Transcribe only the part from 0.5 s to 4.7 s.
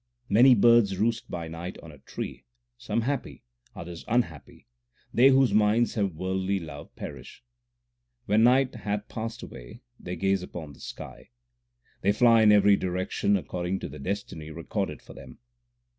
birds roost by night on a tree Some happy, others unhappy